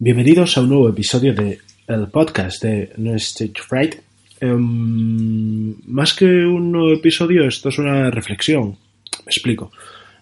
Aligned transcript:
Bienvenidos 0.00 0.56
a 0.56 0.60
un 0.60 0.68
nuevo 0.68 0.88
episodio 0.88 1.34
de 1.34 1.58
el 1.88 2.06
podcast 2.06 2.62
de 2.62 2.92
No 2.98 3.16
Stage 3.16 3.54
Fright. 3.66 3.96
Em, 4.38 5.74
más 5.86 6.14
que 6.14 6.24
un 6.24 6.70
nuevo 6.70 6.92
episodio, 6.92 7.44
esto 7.48 7.70
es 7.70 7.78
una 7.78 8.08
reflexión. 8.08 8.68
Me 8.68 9.26
explico. 9.26 9.72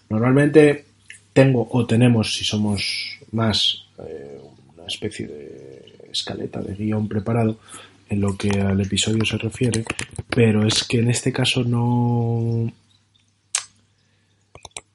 Normalmente 0.09 0.83
tengo 1.31 1.67
o 1.69 1.85
tenemos, 1.85 2.33
si 2.33 2.43
somos 2.43 3.19
más, 3.33 3.85
eh, 3.99 4.39
una 4.75 4.87
especie 4.87 5.27
de 5.27 6.09
escaleta 6.11 6.59
de 6.59 6.73
guion 6.73 7.07
preparado 7.07 7.59
en 8.09 8.19
lo 8.19 8.35
que 8.35 8.49
al 8.59 8.81
episodio 8.81 9.23
se 9.25 9.37
refiere, 9.37 9.85
pero 10.27 10.65
es 10.65 10.85
que 10.85 11.01
en 11.01 11.11
este 11.11 11.31
caso 11.31 11.63
no 11.63 12.73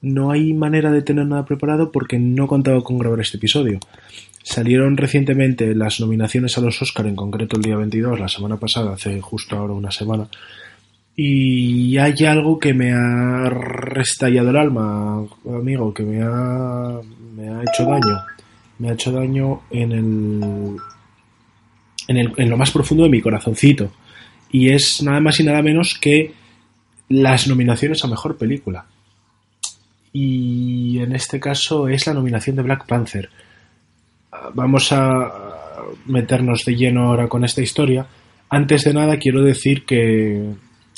no 0.03 0.31
hay 0.31 0.53
manera 0.53 0.91
de 0.91 1.01
tener 1.01 1.25
nada 1.25 1.45
preparado 1.45 1.91
porque 1.91 2.19
no 2.19 2.45
contaba 2.45 2.83
con 2.83 2.99
grabar 2.99 3.21
este 3.21 3.37
episodio. 3.37 3.79
Salieron 4.43 4.97
recientemente 4.97 5.73
las 5.73 6.01
nominaciones 6.01 6.57
a 6.57 6.61
los 6.61 6.81
Oscar, 6.81 7.07
en 7.07 7.15
concreto 7.15 7.55
el 7.55 7.63
día 7.63 7.77
22, 7.77 8.19
la 8.19 8.27
semana 8.27 8.57
pasada, 8.57 8.93
hace 8.93 9.21
justo 9.21 9.57
ahora 9.57 9.73
una 9.73 9.91
semana. 9.91 10.27
Y 11.15 11.97
hay 11.97 12.25
algo 12.25 12.59
que 12.59 12.73
me 12.73 12.91
ha 12.91 13.49
restallado 13.49 14.49
el 14.49 14.57
alma, 14.57 15.25
amigo, 15.45 15.93
que 15.93 16.03
me 16.03 16.21
ha, 16.21 16.99
me 17.35 17.47
ha 17.47 17.61
hecho 17.61 17.85
daño. 17.85 18.19
Me 18.79 18.89
ha 18.89 18.93
hecho 18.93 19.11
daño 19.13 19.61
en 19.71 19.91
el, 19.93 20.77
en 22.09 22.17
el, 22.17 22.33
en 22.35 22.49
lo 22.49 22.57
más 22.57 22.71
profundo 22.71 23.05
de 23.05 23.09
mi 23.09 23.21
corazoncito. 23.21 23.93
Y 24.51 24.69
es 24.69 25.01
nada 25.01 25.21
más 25.21 25.39
y 25.39 25.45
nada 25.45 25.61
menos 25.61 25.97
que 25.97 26.33
las 27.07 27.47
nominaciones 27.47 28.03
a 28.03 28.07
mejor 28.07 28.37
película. 28.37 28.85
Y 30.13 30.99
en 30.99 31.13
este 31.13 31.39
caso 31.39 31.87
es 31.89 32.07
la 32.07 32.13
nominación 32.13 32.55
de 32.55 32.61
Black 32.61 32.85
Panther 32.85 33.29
vamos 34.53 34.91
a 34.91 35.31
meternos 36.05 36.63
de 36.65 36.75
lleno 36.75 37.07
ahora 37.07 37.27
con 37.27 37.43
esta 37.43 37.61
historia. 37.61 38.05
Antes 38.49 38.83
de 38.83 38.93
nada 38.93 39.17
quiero 39.17 39.43
decir 39.43 39.85
que 39.85 40.53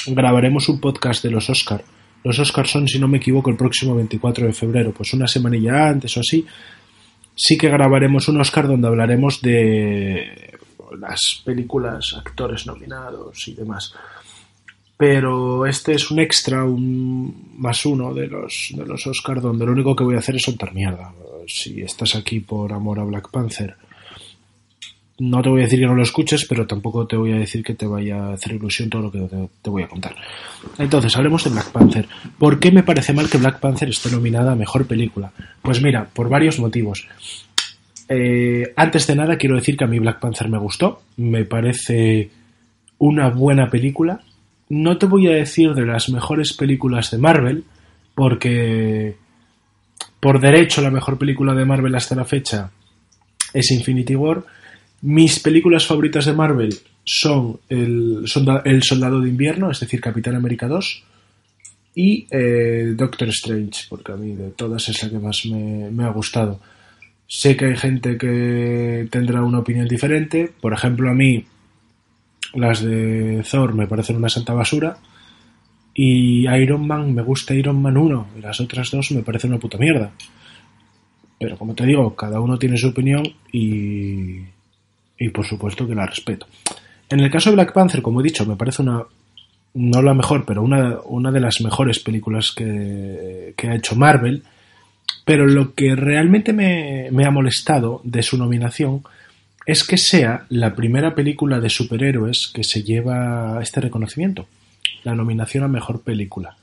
grabaremos 0.08 0.70
un 0.70 0.80
podcast 0.80 1.24
de 1.24 1.32
los 1.32 1.50
Oscar. 1.50 1.84
Los 2.24 2.40
Oscars 2.40 2.72
son, 2.72 2.88
si 2.88 3.00
no 3.00 3.08
me 3.08 3.18
equivoco, 3.18 3.52
el 3.52 3.58
próximo 3.58 3.96
24 3.96 4.48
de 4.48 4.54
febrero, 4.54 4.92
pues 4.92 5.14
una 5.14 5.28
semanilla 5.28 5.88
antes 5.88 6.18
o 6.18 6.22
así. 6.22 6.46
Sí 7.36 7.58
que 7.58 7.70
grabaremos 7.70 8.28
un 8.28 8.42
Oscar 8.42 8.68
donde 8.68 8.88
hablaremos 8.88 9.42
de 9.42 10.58
las 11.00 11.42
películas, 11.44 12.16
actores 12.18 12.66
nominados 12.66 13.48
y 13.48 13.54
demás. 13.54 13.94
Pero 14.98 15.66
este 15.66 15.94
es 15.94 16.10
un 16.10 16.20
extra, 16.20 16.64
un 16.64 17.54
más 17.58 17.86
uno 17.86 18.14
de 18.14 18.28
los, 18.28 18.70
de 18.74 18.86
los 18.86 19.06
Oscars 19.08 19.42
donde 19.42 19.66
lo 19.66 19.74
único 19.74 19.96
que 19.96 20.06
voy 20.06 20.16
a 20.16 20.20
hacer 20.20 20.36
es 20.36 20.44
soltar 20.44 20.74
mierda 20.74 21.12
si 21.48 21.82
estás 21.82 22.16
aquí 22.16 22.40
por 22.40 22.74
amor 22.74 23.00
a 23.00 23.04
Black 23.04 23.30
Panther, 23.30 23.76
no 25.18 25.42
te 25.42 25.50
voy 25.50 25.62
a 25.62 25.64
decir 25.64 25.80
que 25.80 25.86
no 25.86 25.96
lo 25.96 26.04
escuches, 26.04 26.46
pero 26.46 26.68
tampoco 26.68 27.08
te 27.08 27.16
voy 27.16 27.32
a 27.32 27.38
decir 27.38 27.64
que 27.64 27.74
te 27.74 27.86
vaya 27.86 28.26
a 28.26 28.34
hacer 28.34 28.54
ilusión 28.54 28.90
todo 28.90 29.04
lo 29.04 29.12
que 29.12 29.48
te, 29.62 29.70
voy 29.70 29.84
a 29.84 29.88
contar. 29.88 30.14
Entonces, 30.78 31.16
hablemos 31.16 31.44
de 31.46 31.52
Black 31.52 31.72
Panther. 31.72 32.08
¿Por 32.38 32.60
qué 32.60 32.70
me 32.72 32.84
parece 32.84 33.14
mal 33.14 33.30
que 33.30 33.38
Black 33.38 33.62
Panther 33.62 33.88
esté 33.88 34.12
nominada 34.12 34.52
a 34.52 34.56
Mejor 34.56 34.86
Película? 34.86 35.32
Pues 35.62 35.82
mira, 35.82 36.10
por 36.14 36.28
varios 36.28 36.60
motivos. 36.60 37.08
Eh, 38.10 38.74
antes 38.76 39.08
de 39.08 39.16
nada, 39.16 39.38
quiero 39.38 39.56
decir 39.56 39.78
que 39.78 39.86
a 39.86 39.88
mí 39.88 40.00
Black 40.00 40.20
Panther 40.20 40.50
me 40.50 40.58
gustó. 40.58 41.02
Me 41.16 41.46
parece 41.46 42.30
una 42.98 43.30
buena 43.30 43.70
película. 43.70 44.20
No 44.76 44.98
te 44.98 45.06
voy 45.06 45.28
a 45.28 45.32
decir 45.32 45.74
de 45.74 45.86
las 45.86 46.10
mejores 46.10 46.52
películas 46.52 47.10
de 47.10 47.18
Marvel, 47.18 47.64
porque 48.14 49.16
por 50.20 50.42
derecho, 50.42 50.82
la 50.82 50.92
mejor 50.92 51.18
película 51.18 51.54
de 51.54 51.64
Marvel 51.64 51.96
hasta 51.96 52.14
la 52.14 52.26
fecha 52.26 52.72
es 53.54 53.72
Infinity 53.72 54.16
War. 54.18 54.44
Mis 55.02 55.40
películas 55.40 55.88
favoritas 55.88 56.26
de 56.26 56.34
Marvel 56.34 56.76
son 57.06 57.58
El, 57.70 58.24
Soldado 58.28 59.22
de 59.22 59.30
Invierno, 59.30 59.72
es 59.72 59.80
decir, 59.80 60.02
Capitán 60.02 60.36
América 60.36 60.68
2, 60.68 61.04
y 61.96 62.28
eh, 62.30 62.96
Doctor 62.98 63.30
Strange, 63.30 63.86
porque 63.88 64.12
a 64.12 64.18
mí 64.18 64.36
de 64.36 64.50
todas 64.50 64.90
es 64.90 65.02
la 65.02 65.10
que 65.10 65.20
más 65.20 65.46
me, 65.46 65.90
me 65.90 66.04
ha 66.04 66.10
gustado. 66.10 66.60
Sé 67.28 67.56
que 67.56 67.68
hay 67.68 67.78
gente 67.78 68.18
que 68.18 69.08
tendrá 69.10 69.42
una 69.42 69.60
opinión 69.60 69.88
diferente. 69.88 70.52
Por 70.60 70.74
ejemplo, 70.74 71.10
a 71.10 71.14
mí 71.14 71.46
las 72.56 72.82
de 72.82 73.44
Thor 73.50 73.74
me 73.74 73.88
parecen 73.88 74.18
una 74.18 74.30
santa 74.30 74.54
basura. 74.54 74.98
Y 75.94 76.48
Iron 76.48 76.86
Man, 76.86 77.14
me 77.14 77.22
gusta 77.22 77.54
Iron 77.54 77.82
Man 77.82 77.96
1 77.96 78.28
y 78.38 78.42
las 78.42 78.60
otras 78.60 78.92
dos 78.92 79.12
me 79.12 79.22
parecen 79.22 79.52
una 79.52 79.60
puta 79.60 79.78
mierda. 79.78 80.12
Pero 81.40 81.58
como 81.58 81.74
te 81.74 81.86
digo, 81.86 82.16
cada 82.16 82.40
uno 82.40 82.58
tiene 82.58 82.78
su 82.78 82.90
opinión 82.90 83.24
y, 83.52 84.40
y 85.18 85.30
por 85.30 85.46
supuesto 85.46 85.88
que 85.88 85.96
la 85.96 86.06
respeto. 86.06 86.48
En 87.10 87.20
el 87.20 87.32
caso 87.32 87.50
de 87.50 87.56
Black 87.56 87.74
Panther, 87.74 88.02
como 88.02 88.20
he 88.20 88.24
dicho, 88.24 88.46
me 88.46 88.56
parece 88.56 88.82
una, 88.82 89.04
no 89.76 90.02
la 90.02 90.14
mejor, 90.14 90.46
pero 90.46 90.64
una, 90.64 91.00
una 91.06 91.32
de 91.32 91.40
las 91.40 91.62
mejores 91.62 92.00
películas 92.00 92.52
que, 92.52 93.54
que, 93.56 93.70
ha 93.70 93.76
hecho 93.76 93.96
Marvel. 93.96 94.44
Pero 95.24 95.46
lo 95.46 95.74
que 95.74 95.96
realmente 95.96 96.54
me, 96.54 97.10
me 97.12 97.26
ha 97.26 97.32
molestado 97.32 98.02
de 98.04 98.24
su 98.24 98.38
nominación 98.38 99.04
es 99.66 99.84
que 99.84 99.98
sea 99.98 100.46
la 100.50 100.76
primera 100.76 101.16
película 101.16 101.60
de 101.60 101.70
superhéroes 101.70 102.52
que 102.54 102.64
se 102.64 102.84
lleva 102.84 103.60
este 103.62 103.82
reconocimiento 103.82 104.48
la 105.06 105.16
nominación 105.16 105.64
a 105.64 105.68
Mejor 105.68 106.02
Película. 106.02 106.58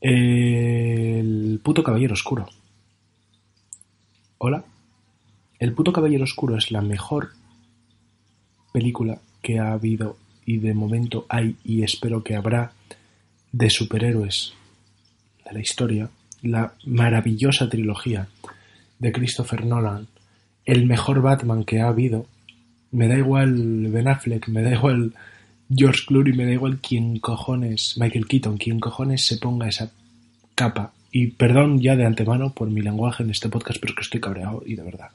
El 0.00 1.60
puto 1.64 1.82
Caballero 1.82 2.12
Oscuro. 2.12 2.46
Hola. 4.36 4.64
El 5.58 5.72
puto 5.72 5.90
Caballero 5.90 6.24
Oscuro 6.24 6.58
es 6.58 6.70
la 6.70 6.82
mejor 6.82 7.30
película 8.70 9.18
que 9.40 9.58
ha 9.58 9.72
habido 9.72 10.18
y 10.44 10.58
de 10.58 10.74
momento 10.74 11.24
hay 11.30 11.56
y 11.64 11.82
espero 11.82 12.22
que 12.22 12.36
habrá 12.36 12.72
de 13.50 13.70
superhéroes 13.70 14.52
de 15.46 15.52
la 15.52 15.60
historia. 15.60 16.10
La 16.42 16.74
maravillosa 16.84 17.70
trilogía 17.70 18.28
de 18.98 19.10
Christopher 19.10 19.64
Nolan. 19.64 20.06
El 20.64 20.86
mejor 20.86 21.22
Batman 21.22 21.64
que 21.64 21.80
ha 21.80 21.88
habido. 21.88 22.26
Me 22.90 23.08
da 23.08 23.16
igual 23.16 23.88
Ben 23.88 24.08
Affleck, 24.08 24.48
me 24.48 24.62
da 24.62 24.72
igual 24.72 25.12
George 25.74 26.02
Clooney 26.06 26.34
me 26.34 26.44
da 26.44 26.52
igual 26.52 26.78
quién 26.80 27.18
cojones, 27.18 27.96
Michael 27.98 28.26
Keaton, 28.26 28.58
quién 28.58 28.80
cojones 28.80 29.26
se 29.26 29.38
ponga 29.38 29.68
esa 29.68 29.90
capa. 30.54 30.92
Y 31.10 31.28
perdón 31.28 31.80
ya 31.80 31.96
de 31.96 32.04
antemano 32.04 32.52
por 32.52 32.70
mi 32.70 32.80
lenguaje 32.80 33.22
en 33.22 33.30
este 33.30 33.48
podcast, 33.48 33.80
pero 33.80 33.92
es 33.92 33.96
que 33.96 34.02
estoy 34.02 34.20
cabreado 34.20 34.62
y 34.66 34.74
de 34.74 34.82
verdad. 34.82 35.10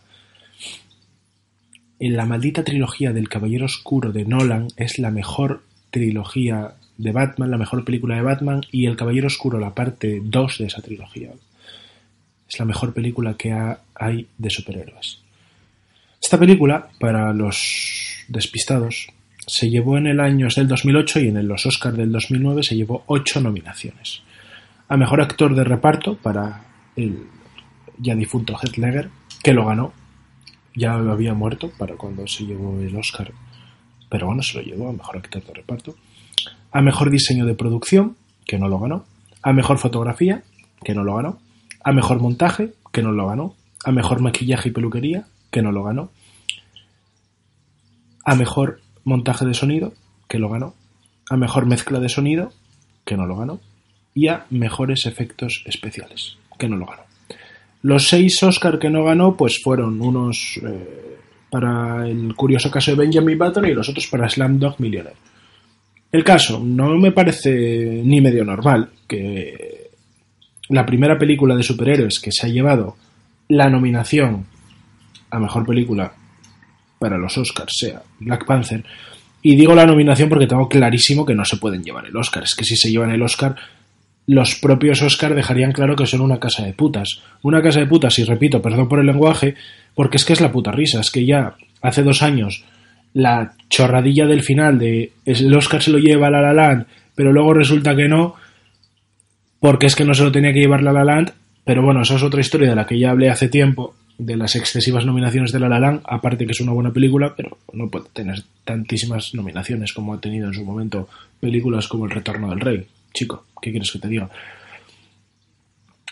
En 2.00 2.16
la 2.16 2.26
maldita 2.26 2.64
trilogía 2.64 3.12
del 3.12 3.30
Caballero 3.30 3.66
Oscuro 3.66 4.12
de 4.12 4.26
Nolan 4.26 4.70
es 4.78 5.00
la 5.00 5.12
mejor 5.12 5.64
trilogía 5.92 6.76
de 6.98 7.12
Batman, 7.12 7.52
la 7.52 7.58
mejor 7.58 7.84
película 7.84 8.16
de 8.16 8.22
Batman 8.22 8.62
y 8.72 8.86
El 8.86 8.96
Caballero 8.96 9.28
Oscuro, 9.28 9.60
la 9.60 9.76
parte 9.76 10.22
2 10.24 10.58
de 10.60 10.66
esa 10.66 10.82
trilogía. 10.82 11.32
Es 12.48 12.58
la 12.58 12.66
mejor 12.66 12.94
película 12.94 13.36
que 13.36 13.54
hay 13.96 14.28
de 14.38 14.50
superhéroes. 14.50 15.22
Esta 16.30 16.38
película, 16.38 16.90
para 17.00 17.34
los 17.34 18.24
despistados, 18.28 19.08
se 19.48 19.68
llevó 19.68 19.98
en 19.98 20.06
el 20.06 20.20
año 20.20 20.48
del 20.56 20.68
2008 20.68 21.22
y 21.22 21.28
en 21.30 21.48
los 21.48 21.66
Oscars 21.66 21.98
del 21.98 22.12
2009 22.12 22.62
se 22.62 22.76
llevó 22.76 23.04
ocho 23.08 23.42
nominaciones. 23.42 24.22
A 24.90 24.96
Mejor 24.96 25.24
Actor 25.24 25.56
de 25.56 25.64
Reparto 25.64 26.18
para 26.18 26.66
el 26.96 27.24
ya 27.98 28.14
difunto 28.14 28.54
Heath 28.54 28.78
Ledger, 28.78 29.10
que 29.42 29.54
lo 29.54 29.66
ganó. 29.66 29.92
Ya 30.76 30.94
había 30.94 31.34
muerto 31.34 31.72
para 31.80 31.96
cuando 31.96 32.28
se 32.28 32.46
llevó 32.46 32.80
el 32.80 32.96
Oscar, 32.96 33.32
pero 34.08 34.28
bueno, 34.28 34.44
se 34.44 34.60
lo 34.60 34.64
llevó 34.64 34.90
a 34.90 34.94
Mejor 34.94 35.18
Actor 35.18 35.44
de 35.44 35.54
Reparto. 35.56 35.96
A 36.72 36.84
Mejor 36.84 37.10
Diseño 37.10 37.48
de 37.48 37.56
Producción, 37.56 38.18
que 38.46 38.60
no 38.60 38.68
lo 38.68 38.78
ganó. 38.78 39.06
A 39.42 39.52
Mejor 39.52 39.80
Fotografía, 39.80 40.44
que 40.84 40.94
no 40.94 41.04
lo 41.04 41.16
ganó. 41.16 41.40
A 41.84 41.92
Mejor 41.92 42.22
Montaje, 42.22 42.74
que 42.92 43.02
no 43.02 43.14
lo 43.14 43.26
ganó. 43.26 43.56
A 43.84 43.92
Mejor 43.92 44.22
Maquillaje 44.22 44.70
y 44.70 44.72
Peluquería, 44.72 45.26
que 45.50 45.64
no 45.64 45.72
lo 45.72 45.84
ganó. 45.84 46.12
A 48.30 48.36
Mejor 48.36 48.80
montaje 49.06 49.44
de 49.44 49.56
sonido, 49.56 49.92
que 50.28 50.38
lo 50.38 50.50
ganó, 50.50 50.76
a 51.32 51.36
mejor 51.36 51.66
mezcla 51.66 52.00
de 52.00 52.10
sonido, 52.10 52.54
que 53.04 53.18
no 53.18 53.26
lo 53.26 53.36
ganó, 53.36 53.60
y 54.14 54.28
a 54.28 54.46
mejores 54.52 55.08
efectos 55.08 55.64
especiales, 55.66 56.38
que 56.60 56.70
no 56.70 56.76
lo 56.76 56.86
ganó. 56.86 57.02
Los 57.82 58.08
seis 58.08 58.44
Oscar 58.44 58.78
que 58.78 58.92
no 58.92 59.04
ganó, 59.04 59.36
pues 59.36 59.60
fueron 59.64 60.00
unos 60.00 60.60
eh, 60.64 61.18
para 61.50 62.08
el 62.08 62.36
curioso 62.36 62.70
caso 62.70 62.92
de 62.92 62.98
Benjamin 62.98 63.36
Button 63.36 63.66
y 63.66 63.74
los 63.74 63.90
otros 63.90 64.06
para 64.06 64.30
Slamdog 64.30 64.80
Millionaire. 64.80 65.18
El 66.12 66.24
caso, 66.24 66.60
no 66.64 66.98
me 66.98 67.12
parece 67.12 68.04
ni 68.06 68.22
medio 68.22 68.46
normal 68.46 68.92
que 69.08 69.90
la 70.68 70.86
primera 70.86 71.18
película 71.18 71.56
de 71.56 71.64
superhéroes 71.64 72.20
que 72.20 72.32
se 72.32 72.46
ha 72.46 72.50
llevado 72.50 72.96
la 73.48 73.72
nominación 73.72 74.46
a 75.32 75.40
mejor 75.40 75.66
película 75.66 76.14
para 77.00 77.18
los 77.18 77.38
Oscars 77.38 77.76
sea 77.78 78.04
Black 78.20 78.46
Panther. 78.46 78.84
Y 79.42 79.56
digo 79.56 79.74
la 79.74 79.86
nominación 79.86 80.30
porque 80.30 80.48
tengo 80.48 80.68
clarísimo 80.68 81.26
que 81.26 81.34
no 81.34 81.46
se 81.46 81.58
pueden 81.58 81.84
llevar 81.84 82.06
el 82.06 82.16
Oscar. 82.16 82.44
Es 82.44 82.56
que 82.56 82.66
si 82.66 82.76
se 82.76 82.92
llevan 82.92 83.12
el 83.12 83.22
Oscar, 83.22 83.56
los 84.28 84.56
propios 84.56 85.02
Oscar 85.02 85.34
dejarían 85.34 85.72
claro 85.72 85.96
que 85.96 86.06
son 86.06 86.22
una 86.22 86.40
casa 86.40 86.64
de 86.64 86.74
putas. 86.74 87.22
Una 87.42 87.62
casa 87.62 87.80
de 87.80 87.88
putas, 87.88 88.20
y 88.20 88.26
repito, 88.26 88.62
perdón 88.62 88.90
por 88.90 89.00
el 89.00 89.06
lenguaje, 89.06 89.56
porque 89.96 90.18
es 90.18 90.26
que 90.26 90.34
es 90.34 90.42
la 90.42 90.52
puta 90.52 90.72
risa, 90.72 91.00
es 91.00 91.10
que 91.10 91.26
ya 91.26 91.56
hace 91.82 92.04
dos 92.04 92.22
años 92.22 92.66
la 93.14 93.54
chorradilla 93.70 94.26
del 94.28 94.44
final 94.44 94.78
de 94.78 95.14
el 95.26 95.54
Oscar 95.56 95.82
se 95.82 95.92
lo 95.92 95.98
lleva 95.98 96.30
La 96.30 96.42
La 96.42 96.54
Land, 96.54 96.86
pero 97.16 97.32
luego 97.32 97.54
resulta 97.54 97.96
que 97.96 98.08
no, 98.08 98.36
porque 99.60 99.88
es 99.88 99.96
que 99.96 100.06
no 100.06 100.14
se 100.14 100.24
lo 100.24 100.32
tenía 100.32 100.54
que 100.54 100.60
llevar 100.60 100.84
La 100.84 100.94
La 100.94 101.04
Land, 101.04 101.34
pero 101.66 101.82
bueno, 101.82 102.02
esa 102.02 102.16
es 102.16 102.24
otra 102.24 102.42
historia 102.42 102.70
de 102.70 102.76
la 102.76 102.86
que 102.86 103.00
ya 103.00 103.12
hablé 103.12 103.30
hace 103.30 103.50
tiempo, 103.50 103.96
de 104.20 104.36
las 104.36 104.56
excesivas 104.58 105.06
nominaciones 105.06 105.54
de 105.54 105.62
La 105.62 105.70
La 105.70 105.80
Land, 105.80 106.02
aparte 106.04 106.46
que 106.46 106.52
es 106.52 106.60
una 106.60 106.74
buena 106.74 106.92
película, 106.92 107.34
pero 107.36 107.58
no 107.72 107.90
puede 107.90 108.10
tener 108.12 108.44
tantísimas 108.66 109.34
nominaciones 109.34 109.94
como 109.94 110.14
ha 110.14 110.20
tenido 110.20 110.48
en 110.48 110.54
su 110.54 110.66
momento 110.66 111.08
películas 111.40 111.88
como 111.88 112.06
El 112.06 112.12
Retorno 112.12 112.50
del 112.50 112.60
Rey. 112.60 112.86
Chico, 113.14 113.46
¿qué 113.62 113.72
quieres 113.72 113.90
que 113.90 114.00
te 114.00 114.10
diga? 114.10 114.30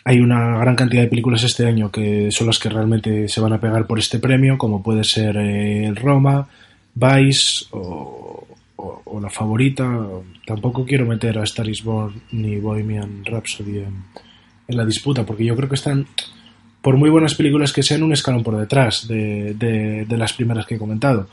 Hay 0.06 0.19
una 0.19 0.57
gran 0.57 0.77
cantidad 0.77 1.01
de 1.01 1.09
películas 1.09 1.44
este 1.44 1.65
año 1.65 1.92
que 1.92 2.31
son 2.31 2.48
las 2.48 2.59
que 2.59 2.69
realmente 2.69 3.27
se 3.27 3.42
van 3.42 3.51
a 3.51 3.59
pegar 3.59 3.86
por 3.86 4.00
este 4.00 4.19
premio, 4.19 4.57
como 4.57 4.81
puede 4.81 5.04
ser 5.04 5.36
eh, 5.36 5.92
Roma, 5.94 6.48
Vice 6.95 7.65
o, 7.71 8.48
la 9.21 9.30
favorita. 9.30 9.86
Tampoco 10.45 10.86
quiero 10.86 11.06
meter 11.06 11.38
a 11.39 11.44
Star 11.44 11.68
is 11.68 11.83
Born 11.83 12.21
ni 12.31 12.57
Bohemian 12.57 13.25
Rhapsody 13.25 13.80
en 13.80 14.77
la 14.77 14.86
disputa, 14.86 15.25
porque 15.25 15.44
yo 15.44 15.56
creo 15.57 15.68
que 15.68 15.75
están 15.75 16.07
por 16.88 16.95
muy 16.95 17.10
buenas 17.10 17.36
películas 17.36 17.74
que 17.74 17.84
sean, 17.84 18.01
un 18.01 18.13
escalón 18.13 18.44
por 18.44 18.57
detrás 18.57 19.10
de, 19.10 19.54
de, 19.56 20.18
las 20.18 20.31
primeras 20.31 20.66
que 20.66 20.75
he 20.75 20.78
comentado. 20.78 21.28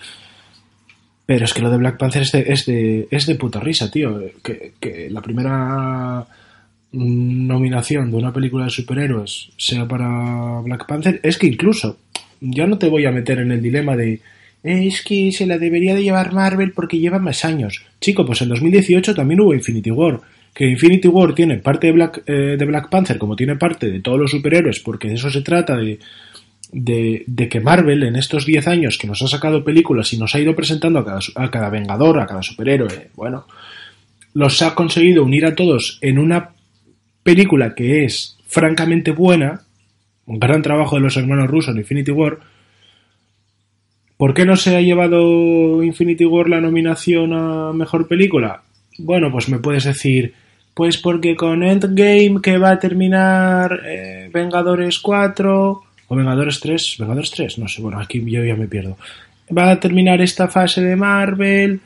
Pero 1.25 1.45
es 1.45 1.55
que 1.55 1.62
lo 1.62 1.71
de 1.71 1.77
Black 1.77 1.97
Panther 1.97 2.23
es 2.23 2.33
de, 2.33 2.41
es 2.49 2.67
de, 2.67 3.06
es 3.09 3.25
de 3.25 3.37
puta 3.37 3.61
risa, 3.61 3.89
tío. 3.89 4.21
Que, 4.43 4.73
que, 4.81 5.09
la 5.11 5.23
primera 5.23 6.27
nominación 6.91 8.11
de 8.11 8.17
una 8.17 8.33
película 8.33 8.65
de 8.65 8.71
superhéroes 8.73 9.53
sea 9.56 9.87
para 9.87 10.61
Black 10.62 10.89
Panther. 10.89 11.21
Es 11.23 11.39
que 11.39 11.47
incluso, 11.47 11.99
ya 12.41 12.67
no 12.67 12.77
te 12.77 12.89
voy 12.89 13.07
a 13.07 13.12
meter 13.12 13.39
en 13.39 13.53
el 13.53 13.62
dilema 13.62 13.95
de 13.95 14.23
es 14.65 15.03
que 15.03 15.31
se 15.31 15.47
la 15.47 15.57
debería 15.59 15.95
de 15.95 16.03
llevar 16.03 16.33
Marvel 16.33 16.73
porque 16.73 16.99
lleva 16.99 17.21
más 17.21 17.45
años. 17.45 17.85
Chico, 18.00 18.27
pues 18.27 18.43
en 18.43 18.49
2018 18.49 19.15
también 19.15 19.39
hubo 19.39 19.55
Infinity 19.55 19.93
War 19.93 20.21
que 20.55 20.69
Infinity 20.69 21.09
War 21.09 21.35
tiene 21.35 21.59
parte 21.59 21.89
de 21.89 21.93
Black, 21.93 22.23
eh, 22.27 22.56
de 22.56 22.65
Black 22.65 22.89
Panther 22.89 23.19
como 23.19 23.35
tiene 23.35 23.56
parte 23.56 23.91
de 23.91 24.01
todos 24.01 24.19
los 24.19 24.31
superhéroes, 24.31 24.81
porque 24.81 25.09
de 25.09 25.15
eso 25.15 25.29
se 25.29 25.43
trata 25.43 25.77
de, 25.77 25.99
de, 26.71 27.49
que 27.49 27.61
Marvel 27.61 28.05
en 28.05 28.17
estos 28.17 28.47
10 28.47 28.69
años 28.69 28.97
que 28.97 29.09
nos 29.09 29.21
ha 29.23 29.29
sacado 29.29 29.65
películas 29.65 30.12
y 30.12 30.19
nos 30.19 30.35
ha 30.35 30.41
ido 30.41 30.55
presentando 30.55 31.01
a 31.01 31.05
cada, 31.05 31.21
a 31.35 31.51
cada 31.51 31.71
Vengador, 31.71 32.21
a 32.21 32.27
cada 32.27 32.43
superhéroe, 32.43 33.11
bueno, 33.17 33.47
los 34.33 34.62
ha 34.62 34.75
conseguido 34.75 35.25
unir 35.25 35.45
a 35.45 35.55
todos 35.55 35.99
en 36.01 36.19
una 36.19 36.51
película 37.25 37.75
que 37.75 38.05
es 38.05 38.39
francamente 38.47 39.11
buena, 39.11 39.62
un 40.27 40.39
gran 40.39 40.62
trabajo 40.62 40.97
de 40.97 41.03
los 41.03 41.17
hermanos 41.17 41.49
rusos 41.49 41.75
en 41.75 41.81
Infinity 41.81 42.12
War. 42.12 42.39
¿Por 44.17 44.35
qué 44.35 44.45
no 44.45 44.57
se 44.57 44.77
ha 44.77 44.81
llevado 44.81 45.83
Infinity 45.83 46.25
War 46.25 46.49
la 46.49 46.61
nominación 46.61 47.33
a 47.33 47.73
mejor 47.73 48.07
película? 48.07 48.62
Bueno, 48.99 49.31
pues 49.33 49.49
me 49.49 49.59
puedes 49.59 49.85
decir, 49.85 50.35
pues 50.75 50.99
porque 50.99 51.37
con 51.37 51.62
Endgame 51.62 52.41
que 52.43 52.59
va 52.59 52.73
a 52.73 52.79
terminar 52.79 53.81
eh, 53.87 54.29
Vengadores 54.32 54.99
4 54.99 55.82
o 56.09 56.17
Vengadores 56.17 56.61
3, 56.61 56.97
Vengadores 56.99 57.31
3, 57.31 57.59
no 57.59 57.69
sé, 57.69 57.81
bueno, 57.81 58.00
aquí 58.00 58.23
yo 58.26 58.44
ya 58.44 58.56
me 58.56 58.67
pierdo. 58.67 58.99
Va 59.56 59.71
a 59.71 59.81
terminar 59.81 60.21
esta 60.21 60.49
fase 60.49 60.82
de 60.82 60.97
Marvel, 60.97 61.81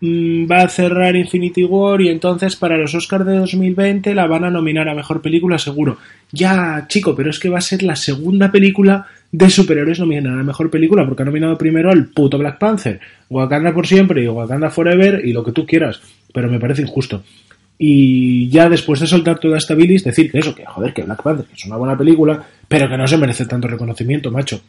mm, 0.00 0.50
va 0.50 0.62
a 0.62 0.68
cerrar 0.68 1.16
Infinity 1.16 1.64
War 1.64 2.02
y 2.02 2.08
entonces 2.08 2.54
para 2.54 2.76
los 2.76 2.94
Oscars 2.94 3.24
de 3.24 3.36
2020 3.36 4.14
la 4.14 4.26
van 4.26 4.44
a 4.44 4.50
nominar 4.50 4.88
a 4.88 4.94
Mejor 4.94 5.22
Película 5.22 5.58
seguro. 5.58 5.96
Ya, 6.30 6.84
chico, 6.86 7.14
pero 7.16 7.30
es 7.30 7.38
que 7.38 7.48
va 7.48 7.58
a 7.58 7.62
ser 7.62 7.82
la 7.82 7.96
segunda 7.96 8.52
película 8.52 9.06
de 9.32 9.48
superhéroes 9.48 10.00
nominada 10.00 10.40
a 10.40 10.44
Mejor 10.44 10.70
Película 10.70 11.06
porque 11.06 11.22
ha 11.22 11.26
nominado 11.26 11.56
primero 11.56 11.90
al 11.90 12.08
puto 12.08 12.36
Black 12.36 12.58
Panther, 12.58 13.00
Wakanda 13.30 13.72
por 13.72 13.86
siempre 13.86 14.22
y 14.22 14.28
Wakanda 14.28 14.70
Forever 14.70 15.22
y 15.24 15.32
lo 15.32 15.42
que 15.42 15.52
tú 15.52 15.64
quieras, 15.66 16.00
pero 16.32 16.50
me 16.50 16.60
parece 16.60 16.82
injusto. 16.82 17.24
Y 17.78 18.48
ya 18.48 18.68
después 18.68 19.00
de 19.00 19.06
soltar 19.06 19.38
toda 19.38 19.58
esta 19.58 19.74
bilis, 19.74 20.04
decir 20.04 20.30
que 20.30 20.38
eso, 20.38 20.54
que 20.54 20.64
joder, 20.64 20.94
que 20.94 21.02
Black 21.02 21.22
Panther 21.22 21.46
es 21.52 21.64
una 21.66 21.76
buena 21.76 21.98
película, 21.98 22.46
pero 22.68 22.88
que 22.88 22.96
no 22.96 23.06
se 23.06 23.18
merece 23.18 23.46
tanto 23.46 23.68
reconocimiento, 23.68 24.30
macho. 24.30 24.60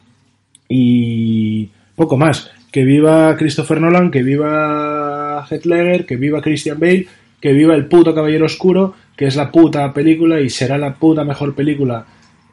Y 0.68 1.68
poco 1.94 2.16
más. 2.16 2.50
Que 2.70 2.84
viva 2.84 3.36
Christopher 3.36 3.80
Nolan, 3.80 4.10
que 4.10 4.22
viva 4.22 5.46
Heath 5.48 6.06
que 6.06 6.16
viva 6.16 6.42
Christian 6.42 6.78
Bale, 6.78 7.06
que 7.40 7.52
viva 7.52 7.74
el 7.74 7.86
puto 7.86 8.14
Caballero 8.14 8.46
Oscuro, 8.46 8.94
que 9.16 9.26
es 9.26 9.36
la 9.36 9.50
puta 9.50 9.92
película 9.92 10.40
y 10.40 10.50
será 10.50 10.76
la 10.76 10.94
puta 10.94 11.24
mejor 11.24 11.54
película 11.54 12.04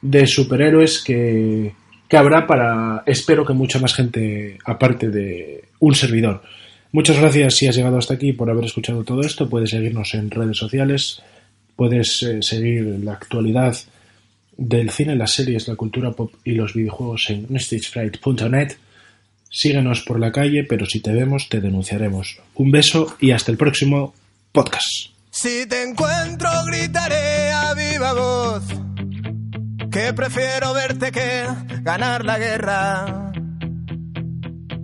de 0.02 0.28
superhéroes 0.28 1.04
que, 1.04 1.74
que 2.08 2.18
habrá 2.18 2.46
para, 2.46 3.04
espero 3.06 3.46
que 3.46 3.54
mucha 3.54 3.80
más 3.80 3.94
gente 3.94 4.58
aparte 4.66 5.10
de 5.10 5.66
un 5.80 5.96
servidor. 5.96 6.42
Muchas 6.94 7.20
gracias 7.20 7.56
si 7.56 7.66
has 7.66 7.76
llegado 7.76 7.98
hasta 7.98 8.14
aquí 8.14 8.34
por 8.34 8.52
haber 8.52 8.66
escuchado 8.66 9.04
todo 9.04 9.22
esto. 9.22 9.50
Puedes 9.50 9.72
seguirnos 9.72 10.14
en 10.14 10.30
redes 10.30 10.58
sociales, 10.58 11.24
puedes 11.76 12.22
eh, 12.22 12.44
seguir 12.44 13.00
la 13.04 13.14
actualidad 13.14 13.76
del 14.56 14.92
cine, 14.92 15.16
las 15.16 15.32
series, 15.32 15.68
la 15.68 15.76
cultura 15.76 16.12
pop 16.12 16.32
y 16.44 16.52
los 16.52 16.76
videojuegos 16.76 17.32
en 17.32 17.60
stagefright.net. 17.60 18.74
Síguenos 19.50 20.02
por 20.02 20.20
la 20.20 20.32
calle, 20.32 20.66
pero 20.66 20.86
si 20.86 21.00
te 21.00 21.12
vemos 21.12 21.50
te 21.50 21.62
denunciaremos. 21.62 22.38
Un 22.54 22.70
beso 22.70 23.18
y 23.20 23.32
hasta 23.32 23.52
el 23.52 23.58
próximo 23.58 24.14
podcast. 24.52 25.08
Si 25.32 25.66
te 25.68 25.82
encuentro 25.82 26.48
gritaré 26.68 27.50
a 27.50 27.74
viva 27.74 28.14
voz 28.14 28.64
que 29.92 30.14
prefiero 30.14 30.76
verte 30.76 31.12
que 31.12 31.48
ganar 31.82 32.24
la 32.24 32.38
guerra. 32.38 33.33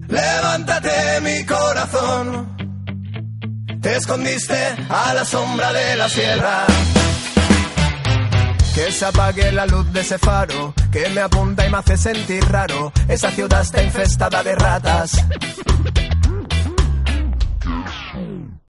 Levántate 0.09 1.21
mi 1.21 1.45
corazón, 1.45 2.57
te 3.79 3.95
escondiste 3.95 4.57
a 4.89 5.13
la 5.13 5.23
sombra 5.23 5.71
de 5.71 5.95
la 5.95 6.09
sierra. 6.09 6.65
Que 8.73 8.91
se 8.91 9.05
apague 9.05 9.51
la 9.51 9.67
luz 9.67 9.91
de 9.93 10.01
ese 10.01 10.17
faro 10.17 10.73
que 10.91 11.09
me 11.09 11.21
apunta 11.21 11.65
y 11.67 11.69
me 11.69 11.77
hace 11.77 11.95
sentir 11.95 12.43
raro. 12.45 12.91
Esa 13.07 13.29
ciudad 13.31 13.61
está 13.61 13.83
infestada 13.83 14.41
de 14.41 14.55
ratas. 14.55 15.11